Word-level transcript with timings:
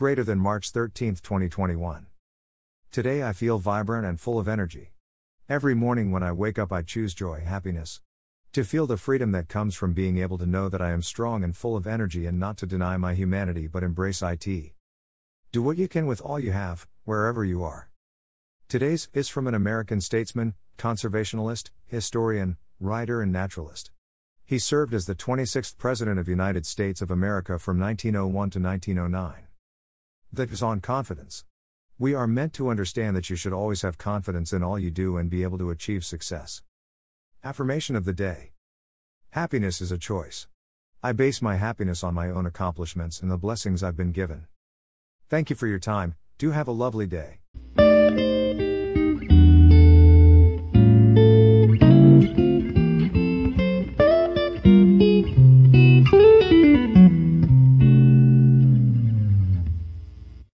later 0.00 0.24
than 0.24 0.38
March 0.40 0.70
13, 0.70 1.14
2021. 1.16 2.06
Today 2.90 3.22
I 3.22 3.32
feel 3.32 3.58
vibrant 3.58 4.04
and 4.04 4.20
full 4.20 4.40
of 4.40 4.48
energy. 4.48 4.92
Every 5.48 5.74
morning 5.74 6.10
when 6.10 6.22
I 6.22 6.32
wake 6.32 6.58
up, 6.58 6.72
I 6.72 6.82
choose 6.82 7.14
joy, 7.14 7.42
happiness. 7.46 8.00
To 8.54 8.64
feel 8.64 8.88
the 8.88 8.96
freedom 8.96 9.30
that 9.32 9.48
comes 9.48 9.76
from 9.76 9.92
being 9.92 10.18
able 10.18 10.36
to 10.38 10.46
know 10.46 10.68
that 10.68 10.82
I 10.82 10.90
am 10.90 11.02
strong 11.02 11.44
and 11.44 11.56
full 11.56 11.76
of 11.76 11.86
energy 11.86 12.26
and 12.26 12.40
not 12.40 12.56
to 12.58 12.66
deny 12.66 12.96
my 12.96 13.14
humanity 13.14 13.68
but 13.68 13.84
embrace 13.84 14.20
it. 14.20 14.72
Do 15.52 15.62
what 15.62 15.78
you 15.78 15.86
can 15.86 16.06
with 16.06 16.20
all 16.20 16.40
you 16.40 16.50
have, 16.50 16.88
wherever 17.04 17.44
you 17.44 17.62
are. 17.62 17.88
Today's 18.68 19.08
is 19.12 19.28
from 19.28 19.46
an 19.46 19.54
American 19.54 20.00
statesman, 20.00 20.54
conservationalist, 20.76 21.70
historian, 21.86 22.56
writer, 22.80 23.22
and 23.22 23.32
naturalist. 23.32 23.92
He 24.44 24.58
served 24.58 24.92
as 24.92 25.06
the 25.06 25.14
26th 25.14 25.78
President 25.78 26.18
of 26.18 26.28
United 26.28 26.66
States 26.66 27.00
of 27.00 27.12
America 27.12 27.60
from 27.60 27.78
1901 27.78 28.50
to 28.50 28.58
1909. 28.58 29.43
That 30.34 30.50
is 30.50 30.64
on 30.64 30.80
confidence. 30.80 31.44
We 31.96 32.12
are 32.12 32.26
meant 32.26 32.54
to 32.54 32.68
understand 32.68 33.14
that 33.16 33.30
you 33.30 33.36
should 33.36 33.52
always 33.52 33.82
have 33.82 33.98
confidence 33.98 34.52
in 34.52 34.64
all 34.64 34.80
you 34.80 34.90
do 34.90 35.16
and 35.16 35.30
be 35.30 35.44
able 35.44 35.58
to 35.58 35.70
achieve 35.70 36.04
success. 36.04 36.60
Affirmation 37.44 37.94
of 37.94 38.04
the 38.04 38.12
day 38.12 38.50
Happiness 39.30 39.80
is 39.80 39.92
a 39.92 39.98
choice. 39.98 40.48
I 41.04 41.12
base 41.12 41.40
my 41.40 41.54
happiness 41.54 42.02
on 42.02 42.14
my 42.14 42.30
own 42.30 42.46
accomplishments 42.46 43.20
and 43.20 43.30
the 43.30 43.38
blessings 43.38 43.84
I've 43.84 43.96
been 43.96 44.10
given. 44.10 44.48
Thank 45.28 45.50
you 45.50 45.56
for 45.56 45.68
your 45.68 45.78
time, 45.78 46.16
do 46.36 46.50
have 46.50 46.66
a 46.66 46.72
lovely 46.72 47.06
day. 47.06 47.38